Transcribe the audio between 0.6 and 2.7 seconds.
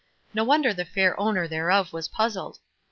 the fair owner thereof was puzzled.